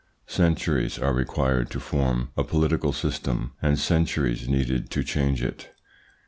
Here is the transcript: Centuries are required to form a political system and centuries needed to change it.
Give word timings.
Centuries 0.25 0.97
are 0.97 1.13
required 1.13 1.69
to 1.69 1.79
form 1.79 2.31
a 2.35 2.43
political 2.43 2.91
system 2.91 3.51
and 3.61 3.77
centuries 3.77 4.49
needed 4.49 4.89
to 4.89 5.03
change 5.03 5.43
it. 5.43 5.75